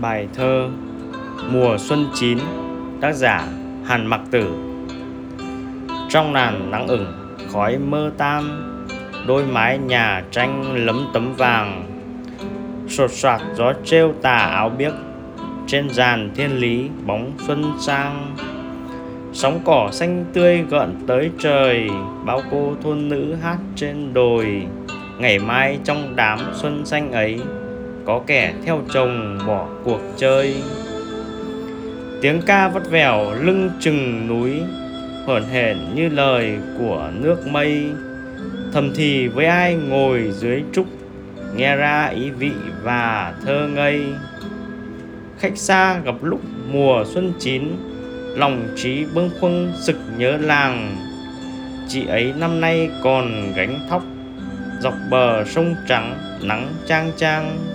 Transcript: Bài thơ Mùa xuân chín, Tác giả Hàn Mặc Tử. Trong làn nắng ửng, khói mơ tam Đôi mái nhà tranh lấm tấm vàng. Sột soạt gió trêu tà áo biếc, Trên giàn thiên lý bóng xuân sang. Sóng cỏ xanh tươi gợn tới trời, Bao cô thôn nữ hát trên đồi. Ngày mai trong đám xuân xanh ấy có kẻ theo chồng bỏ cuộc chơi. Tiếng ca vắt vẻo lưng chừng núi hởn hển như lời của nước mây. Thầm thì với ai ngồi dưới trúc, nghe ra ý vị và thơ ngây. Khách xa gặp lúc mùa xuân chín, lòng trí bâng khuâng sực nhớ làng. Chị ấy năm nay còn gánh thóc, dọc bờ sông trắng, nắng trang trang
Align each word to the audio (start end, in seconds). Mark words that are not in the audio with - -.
Bài 0.00 0.28
thơ 0.34 0.68
Mùa 1.52 1.78
xuân 1.78 2.06
chín, 2.14 2.38
Tác 3.00 3.12
giả 3.12 3.48
Hàn 3.84 4.06
Mặc 4.06 4.20
Tử. 4.30 4.50
Trong 6.08 6.32
làn 6.34 6.70
nắng 6.70 6.86
ửng, 6.86 7.06
khói 7.52 7.78
mơ 7.78 8.10
tam 8.18 8.64
Đôi 9.26 9.44
mái 9.46 9.78
nhà 9.78 10.24
tranh 10.30 10.84
lấm 10.86 11.06
tấm 11.12 11.34
vàng. 11.34 11.84
Sột 12.88 13.10
soạt 13.10 13.40
gió 13.54 13.72
trêu 13.84 14.12
tà 14.22 14.36
áo 14.36 14.68
biếc, 14.68 14.92
Trên 15.66 15.90
giàn 15.90 16.30
thiên 16.34 16.56
lý 16.56 16.88
bóng 17.06 17.32
xuân 17.46 17.72
sang. 17.80 18.36
Sóng 19.32 19.60
cỏ 19.64 19.88
xanh 19.92 20.24
tươi 20.32 20.64
gợn 20.70 20.94
tới 21.06 21.30
trời, 21.38 21.90
Bao 22.24 22.40
cô 22.50 22.72
thôn 22.82 23.08
nữ 23.08 23.34
hát 23.42 23.58
trên 23.76 24.14
đồi. 24.14 24.66
Ngày 25.18 25.38
mai 25.38 25.78
trong 25.84 26.16
đám 26.16 26.38
xuân 26.52 26.86
xanh 26.86 27.12
ấy 27.12 27.40
có 28.08 28.20
kẻ 28.26 28.54
theo 28.64 28.80
chồng 28.92 29.38
bỏ 29.46 29.66
cuộc 29.84 30.00
chơi. 30.16 30.56
Tiếng 32.22 32.42
ca 32.46 32.68
vắt 32.68 32.90
vẻo 32.90 33.34
lưng 33.40 33.70
chừng 33.80 34.28
núi 34.28 34.52
hởn 35.26 35.42
hển 35.42 35.78
như 35.94 36.08
lời 36.08 36.58
của 36.78 37.10
nước 37.14 37.46
mây. 37.46 37.90
Thầm 38.72 38.92
thì 38.96 39.28
với 39.28 39.46
ai 39.46 39.74
ngồi 39.74 40.32
dưới 40.32 40.62
trúc, 40.72 40.86
nghe 41.56 41.76
ra 41.76 42.06
ý 42.06 42.30
vị 42.30 42.50
và 42.82 43.34
thơ 43.44 43.68
ngây. 43.74 44.04
Khách 45.38 45.58
xa 45.58 45.98
gặp 45.98 46.14
lúc 46.22 46.40
mùa 46.72 47.04
xuân 47.06 47.32
chín, 47.38 47.62
lòng 48.36 48.68
trí 48.76 49.04
bâng 49.14 49.30
khuâng 49.40 49.72
sực 49.80 49.96
nhớ 50.18 50.36
làng. 50.36 50.96
Chị 51.88 52.06
ấy 52.06 52.32
năm 52.38 52.60
nay 52.60 52.90
còn 53.02 53.52
gánh 53.56 53.80
thóc, 53.90 54.02
dọc 54.80 54.94
bờ 55.10 55.44
sông 55.44 55.74
trắng, 55.88 56.18
nắng 56.42 56.68
trang 56.86 57.10
trang 57.16 57.67